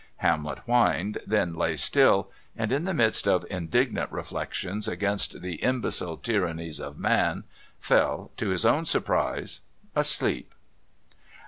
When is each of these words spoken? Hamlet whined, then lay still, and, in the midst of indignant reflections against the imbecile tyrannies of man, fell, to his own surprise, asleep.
Hamlet 0.17 0.57
whined, 0.65 1.19
then 1.27 1.53
lay 1.53 1.75
still, 1.75 2.31
and, 2.57 2.71
in 2.71 2.85
the 2.85 2.93
midst 2.95 3.27
of 3.27 3.45
indignant 3.51 4.11
reflections 4.11 4.87
against 4.87 5.43
the 5.43 5.57
imbecile 5.57 6.17
tyrannies 6.17 6.79
of 6.79 6.97
man, 6.97 7.43
fell, 7.79 8.31
to 8.35 8.49
his 8.49 8.65
own 8.65 8.83
surprise, 8.87 9.61
asleep. 9.95 10.55